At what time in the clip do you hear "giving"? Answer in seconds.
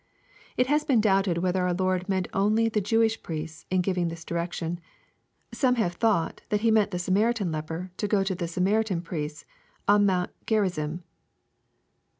3.81-4.07